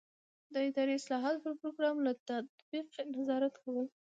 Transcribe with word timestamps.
د 0.53 0.55
اداري 0.67 0.93
اصلاحاتو 0.99 1.39
د 1.49 1.57
پروګرام 1.61 1.97
له 2.05 2.11
تطبیق 2.27 2.87
نظارت 3.15 3.53
کول. 3.63 3.87